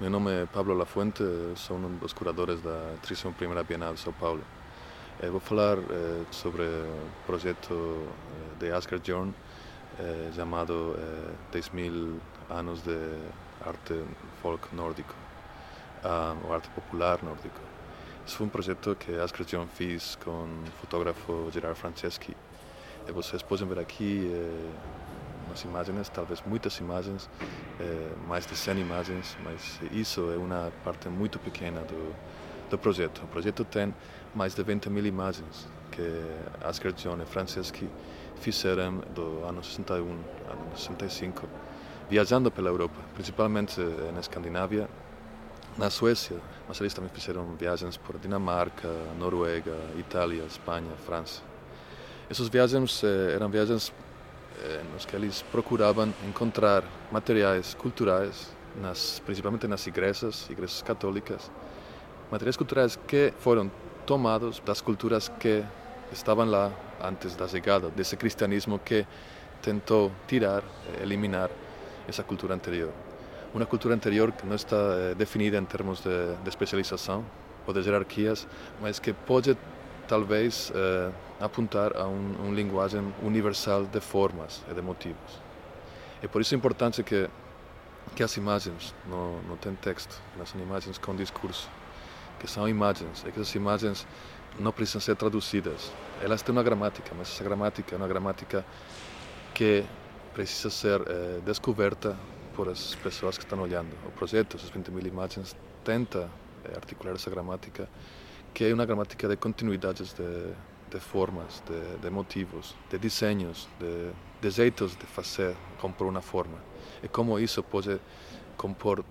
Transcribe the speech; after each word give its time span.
Mi 0.00 0.08
nome 0.08 0.42
è 0.42 0.44
Pablo 0.44 0.74
Lafuente, 0.74 1.56
sono 1.56 1.86
un 1.86 1.98
dos 1.98 2.14
curadores 2.14 2.62
da 2.62 2.94
tradición 3.00 3.32
Primera 3.32 3.64
Bienal 3.64 3.94
de 3.94 3.98
São 3.98 4.12
Paulo. 4.12 4.44
Eh, 5.20 5.28
vou 5.28 5.40
falar 5.40 5.76
eh, 5.76 6.24
sobre 6.30 6.62
un 6.62 7.10
proyecto 7.26 7.74
eh, 7.74 8.58
de 8.60 8.70
Asgard 8.70 9.02
Jorn 9.04 9.34
eh, 9.98 10.30
llamado 10.32 10.94
eh, 10.94 11.58
10.000 11.58 12.16
años 12.48 12.84
de 12.84 12.96
arte 13.66 14.04
folk 14.40 14.72
nórdico 14.72 15.14
ah, 16.04 16.36
o 16.48 16.52
arte 16.52 16.68
popular 16.76 17.24
nórdico. 17.24 17.60
Es 18.24 18.38
un 18.38 18.50
proyecto 18.50 18.96
que 18.96 19.18
Asgard 19.18 19.48
Jorn 19.50 19.68
fez 19.68 20.16
con 20.24 20.64
el 20.64 20.72
fotógrafo 20.80 21.50
Gerard 21.52 21.74
Franceschi. 21.74 22.36
Eh, 23.08 23.12
vocês 23.12 23.42
podem 23.42 23.66
ver 23.66 23.80
aqui 23.80 24.30
imagens, 25.64 26.08
talvez 26.08 26.42
muitas 26.46 26.76
imagens, 26.78 27.28
eh, 27.80 28.12
mais 28.26 28.46
de 28.46 28.56
100 28.56 28.78
imagens, 28.80 29.36
mas 29.44 29.80
isso 29.92 30.30
é 30.30 30.36
uma 30.36 30.72
parte 30.84 31.08
muito 31.08 31.38
pequena 31.38 31.80
do, 31.82 32.14
do 32.70 32.78
projeto. 32.78 33.22
O 33.24 33.26
projeto 33.28 33.64
tem 33.64 33.94
mais 34.34 34.54
de 34.54 34.62
20 34.62 34.90
mil 34.90 35.06
imagens 35.06 35.68
que 35.90 36.92
John 36.96 37.20
e 37.20 37.26
Franceschi 37.26 37.88
fizeram 38.36 38.98
do 39.14 39.44
ano 39.44 39.62
61, 39.62 40.04
ano 40.04 40.76
65, 40.76 41.48
viajando 42.08 42.50
pela 42.50 42.68
Europa, 42.68 42.96
principalmente 43.14 43.80
na 44.14 44.20
Escandinávia, 44.20 44.88
na 45.76 45.90
Suécia, 45.90 46.36
mas 46.66 46.80
eles 46.80 46.94
também 46.94 47.10
fizeram 47.10 47.44
viagens 47.56 47.96
por 47.96 48.18
Dinamarca, 48.18 48.88
Noruega, 49.18 49.76
Itália, 49.96 50.42
Espanha, 50.44 50.92
França. 51.04 51.42
Essas 52.30 52.48
viagens 52.48 53.02
eh, 53.04 53.32
eram 53.34 53.48
viagens 53.48 53.92
nos 54.92 55.04
que 55.04 55.16
eles 55.16 55.42
procuravam 55.42 56.12
encontrar 56.26 56.84
materiais 57.10 57.74
culturais, 57.74 58.50
nas, 58.80 59.20
principalmente 59.24 59.66
nas 59.66 59.86
igrejas, 59.86 60.48
igrejas 60.50 60.82
católicas, 60.82 61.50
materiais 62.30 62.56
culturais 62.56 62.98
que 63.06 63.32
foram 63.38 63.70
tomados 64.06 64.60
das 64.64 64.80
culturas 64.80 65.28
que 65.28 65.62
estavam 66.12 66.46
lá 66.46 66.72
antes 67.02 67.36
da 67.36 67.46
chegada 67.46 67.90
desse 67.90 68.16
cristianismo 68.16 68.78
que 68.78 69.06
tentou 69.62 70.12
tirar, 70.26 70.62
eliminar 71.02 71.50
essa 72.06 72.22
cultura 72.22 72.54
anterior. 72.54 72.92
Uma 73.54 73.66
cultura 73.66 73.94
anterior 73.94 74.32
que 74.32 74.46
não 74.46 74.56
está 74.56 74.76
eh, 74.76 75.14
definida 75.14 75.56
em 75.56 75.64
termos 75.64 76.00
de, 76.00 76.34
de 76.42 76.48
especialização 76.48 77.24
ou 77.66 77.72
de 77.72 77.80
hierarquias, 77.80 78.46
mas 78.80 78.98
que 78.98 79.12
pode 79.12 79.56
talvez 80.08 80.72
eh, 80.74 81.10
apontar 81.38 81.96
a 81.96 82.06
um, 82.08 82.34
uma 82.42 82.54
linguagem 82.54 83.14
universal 83.22 83.84
de 83.84 84.00
formas 84.00 84.64
e 84.70 84.74
de 84.74 84.82
motivos. 84.82 85.40
É 86.22 86.26
por 86.26 86.40
isso 86.40 86.54
importante 86.54 87.02
que 87.04 87.28
que 88.14 88.22
as 88.22 88.36
imagens 88.36 88.94
não, 89.06 89.40
não 89.42 89.56
texto, 89.56 90.20
elas 90.34 90.48
são 90.48 90.60
imagens 90.60 90.98
com 90.98 91.14
discurso, 91.14 91.68
que 92.38 92.48
são 92.48 92.68
imagens, 92.68 93.24
e 93.26 93.32
que 93.32 93.40
essas 93.40 93.54
imagens 93.54 94.06
não 94.58 94.72
precisam 94.72 95.00
ser 95.00 95.16
traduzidas. 95.16 95.92
Elas 96.22 96.42
têm 96.42 96.52
uma 96.52 96.62
gramática, 96.62 97.10
mas 97.16 97.28
essa 97.28 97.44
gramática 97.44 97.94
é 97.94 97.98
uma 97.98 98.08
gramática 98.08 98.64
que 99.54 99.84
precisa 100.34 100.70
ser 100.70 101.00
eh, 101.06 101.40
descoberta 101.44 102.16
por 102.54 102.68
as 102.68 102.94
pessoas 102.96 103.36
que 103.36 103.44
estão 103.44 103.60
olhando. 103.60 103.90
O 104.06 104.10
projeto, 104.10 104.56
essas 104.56 104.70
20 104.70 104.90
mil 104.90 105.06
imagens, 105.06 105.56
tenta 105.84 106.28
eh, 106.64 106.72
articular 106.74 107.14
essa 107.14 107.30
gramática 107.30 107.88
que 108.54 108.64
é 108.64 108.74
uma 108.74 108.86
gramática 108.86 109.28
de 109.28 109.36
continuidades 109.36 110.12
de, 110.12 110.52
de 110.90 111.00
formas, 111.00 111.62
de, 111.66 111.98
de, 111.98 112.10
motivos, 112.10 112.74
de 112.90 112.98
desenhos, 112.98 113.68
de, 113.78 114.10
de 114.40 114.50
jeitos 114.50 114.96
de 114.96 115.06
fazer, 115.06 115.56
compor 115.80 116.06
uma 116.08 116.22
forma. 116.22 116.58
E 117.02 117.08
como 117.08 117.38
isso 117.38 117.62
pode 117.62 118.00
compor 118.56 119.04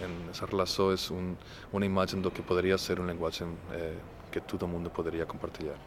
em 0.00 0.30
essas 0.30 0.48
relações 0.48 1.10
um, 1.10 1.34
uma 1.72 1.84
imagem 1.84 2.20
do 2.20 2.30
que 2.30 2.42
poderia 2.42 2.78
ser 2.78 3.00
uma 3.00 3.12
linguagem 3.12 3.48
eh, 3.72 3.96
que 4.30 4.40
todo 4.40 4.66
mundo 4.66 4.90
poderia 4.90 5.26
compartilhar. 5.26 5.78